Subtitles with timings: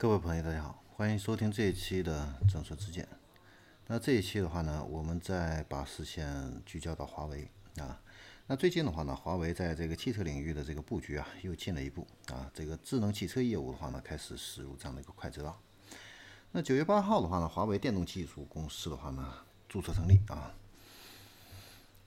[0.00, 3.06] 各位朋友，大家好，欢迎收听这一期的正说之见。
[3.86, 8.00] 那这一期的话呢，我们再把视线聚焦到华为啊。
[8.46, 12.50] 那最近的话呢，华为在这个汽车领域的这个布局啊，又进了一步啊。
[12.54, 15.60] 这个智能汽车业务的话呢，开始驶入这样的一个快车道。
[16.50, 19.34] 那九月八号的话呢，华为电动技术公司的话呢，
[19.68, 20.54] 注册成立啊。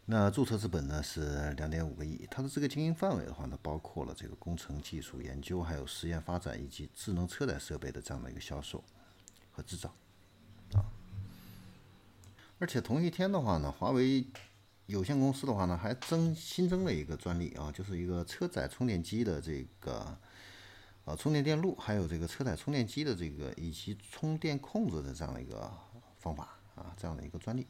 [0.05, 8.84] 那注册资本呢是两点五个亿，它的这个经营范围的话呢，包括了这个工程技术研究，还有实验发展以及智能车载设备的这样的一个销售
[9.53, 9.89] 和制造
[10.73, 10.84] 啊。
[12.59, 14.26] 而且同一天的话呢，华为
[14.88, 20.17] 有限公司的话呢，还增新增了一个专利啊，就是一个车载充电机的这个
[21.05, 25.71] 呃充电电路，还有这个车载充电机的这个以及充电控制的这样的一个
[26.20, 27.65] 方法啊，这样的一个专利。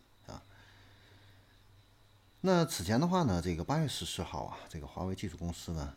[2.46, 5.96] 那此前的话呢，这个八月十四号啊，这个华为技术公司呢，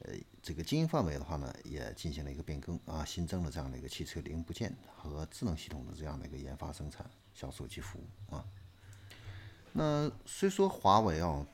[0.00, 8.44] 呃，这个经营范围的话呢，也进行了一个变更啊，新增了这样的一个汽车零部件和智能系统的这样的一个研发、生产、销售及服务啊。
[9.72, 11.46] 那虽说华为啊，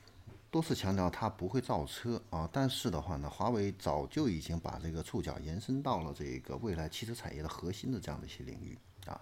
[0.51, 9.21] 多次强调它不会造车啊，但是的话呢，华为早就已经把这个触角延伸到了这个未来汽车产业的核心的这样的一些领域啊。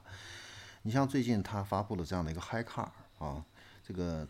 [0.81, 3.45] 你像最近它发布了这样的一个 HiCar 啊，
[3.87, 4.27] 这个。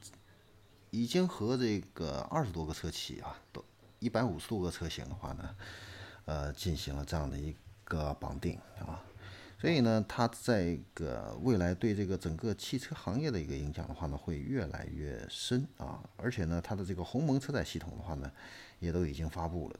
[0.92, 3.64] 已经和这个二十多个车企啊，都
[3.98, 5.56] 一百五十多个车型的话呢，
[6.26, 9.02] 呃，进行了这样的一个绑定啊，
[9.58, 18.30] 所以呢，它在这个未来对这个整个汽车行业的一个影响的话呢，会越来越深啊，而且呢，它的这个鸿蒙车载系统的话呢，
[18.78, 19.76] 也都已经发布了，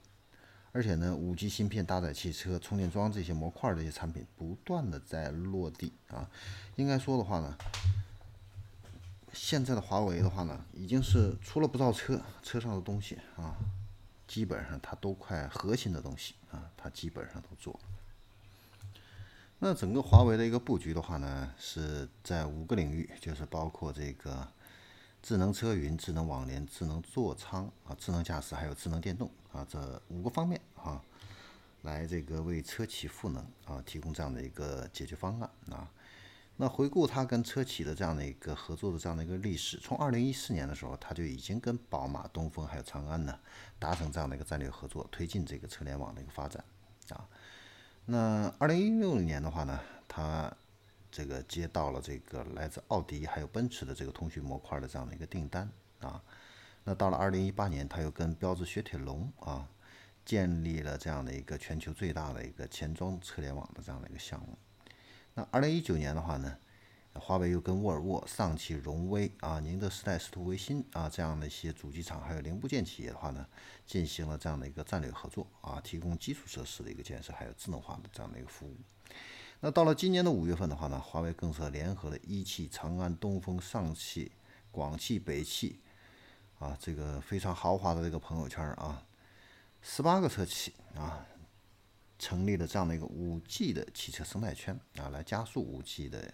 [0.73, 6.31] 而且呢，五 G 芯片搭载汽车充电桩这些模块的一些产品不断的在落地啊，
[6.77, 7.55] 应该说的话呢。
[9.33, 13.57] 现在的华为的话呢，已经是除了不造车，车上的东西啊，
[14.29, 17.79] 基本上它都快核心的东西啊，它基本上都做。
[19.59, 24.47] 那整个华为的一个布局的话呢，是在五个领域，就是包括这个
[25.23, 31.01] 智能车云、智能网联、智能座舱啊、智能驾驶，还有智能电动啊这五个方面啊，
[31.83, 35.89] 来这个为车企赋能啊，提供这样的一个解决方案啊。
[36.57, 43.37] 那回顾他跟车企的这样的一个合作的这样的一个历史，从二零一四年的时候，他就已经跟宝马、东风还有长安呢
[43.79, 46.63] 达成这样的一个战略合作，推进这个车联网的一个发展
[47.09, 47.27] 啊。
[48.05, 50.55] 那二零一六年的话呢，他
[51.11, 55.69] 这个接到了这个来自奥迪还有奔驰的这个通讯模块的这样的一个订单
[56.01, 56.23] 啊。
[56.85, 59.69] 那到了二零一八年，他又跟标致雪铁龙啊
[60.25, 64.57] 建立了这样的一个全球最大的一个前装车联网的这样的一个项目。
[65.35, 66.57] 那二零一九年的话呢，
[67.15, 73.47] 华为又跟沃尔沃、上汽、荣威啊、宁德时代、斯图维新啊这样的一些主机厂还有零部件企业的话呢，
[73.87, 78.77] 进行了这样的一个战略合作啊，提供基础设施的一个建设，还有智能化的这样的一个服务。
[79.61, 84.33] 那到了今年的五月份的话呢，华为更是联合了一汽、长安、东风、上汽、
[84.71, 85.81] 广汽、北汽
[86.59, 89.03] 啊，这个非常豪华的这个朋友圈啊，
[89.81, 91.25] 十八个车企啊。
[92.23, 96.33] 成立了这样的一个五 G 的汽车生态圈啊，来加速五 G 的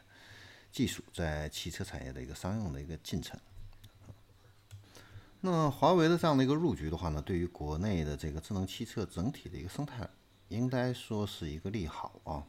[0.71, 3.41] 技术在汽车产业的一个商用的一个进程。
[5.41, 10.07] 那华为的这样的一个入局的话呢，对于国内的这个智能汽车整体的一个生态，
[10.49, 12.45] 应该说是一个利好啊。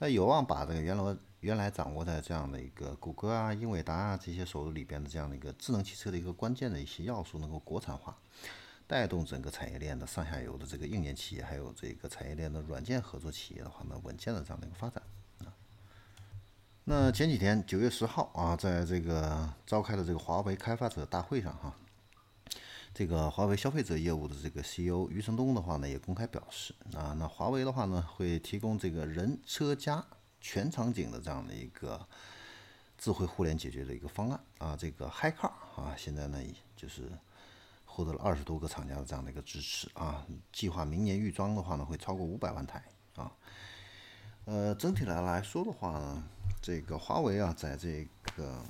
[0.00, 8.18] 那有望把这个原来原来掌握在这样的一个谷歌啊、英伟达啊这些手里边的这样的一个智能汽车的一个关键的一些要素能够国产化。
[8.86, 15.02] 带动整个产业链的上下游的这个硬件企业，还有这个产业链的软件合作企业的话呢，稳健的这样的一个发展
[15.38, 15.48] 啊。
[16.84, 21.74] 那前几天九月十号啊，在这个召开的这个华为开发者大会上哈，
[22.92, 30.04] 这个华为消费者业务的这个 CEO 余承东的话呢，也公开表示啊，那华为的话呢，会提供这个人车家
[30.42, 32.06] 全场景的这样的一个
[32.98, 36.38] 智慧互联解决的一个方案啊，这个 HiCar 啊，现在呢
[36.76, 37.10] 就是。
[37.94, 42.82] 获得了二十多个厂家的这样的一个支持啊，计划明年预装的话呢，会超过五百万台
[43.14, 43.30] 啊。
[44.46, 46.24] 呃，整体来来说的话呢，
[46.60, 48.04] 这个华为啊，在这
[48.36, 48.60] 个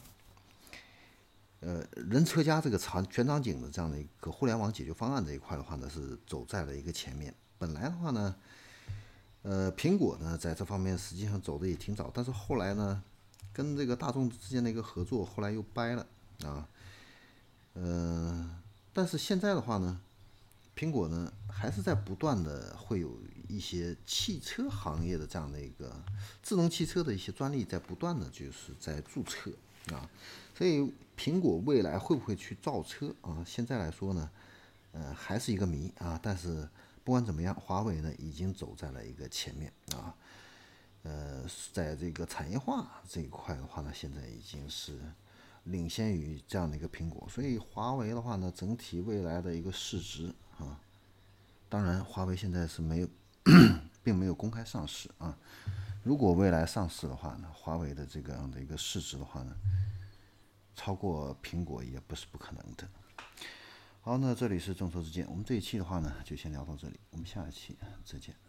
[1.61, 7.35] 呃人车家这个场全场景的这样的一个互联网解决方案这一块的话呢，是走在了一个前面。
[7.57, 8.37] 本来的话呢，
[9.41, 13.03] 呃，苹果呢在这方面实际上走的也挺早，但是后来呢，
[13.55, 16.07] 跟这个大众之间的一个合作，后来又掰了
[16.45, 16.69] 啊，
[17.73, 18.34] 嗯。
[18.95, 20.01] 但是现在的话呢，
[20.75, 23.19] 苹果呢还是在不断的会有
[23.49, 25.95] 一些汽车行业的这样的一个
[26.43, 29.51] 智能汽车的一些专利在不断的就是在注册
[29.93, 30.09] 啊，
[30.57, 33.45] 所以苹果未来会不会去造车啊？
[33.47, 34.31] 现在来说呢，
[34.93, 36.19] 呃还是一个谜啊。
[36.23, 36.67] 但是
[37.03, 40.15] 不管怎么样，华为呢已经走在了一个前面啊。
[41.03, 44.99] 呃，在这个产业化这一块的话呢，现在已经是
[45.65, 47.27] 领先于这样的一个苹果。
[47.29, 50.81] 所以华为的话呢，整体未来的一个市值啊，
[51.69, 53.09] 当然华为现在是没有，
[54.03, 55.37] 并没有公开上市啊。
[56.03, 59.57] 如果未来上市的话呢，华为的这个样的一个市值的话呢，
[60.77, 62.89] 超过苹果也不是不可能的。
[64.03, 67.75] 好，那这里是众说之见，我们这一期的话呢，就先聊到这里，我们下一期
[68.05, 68.44] 再见。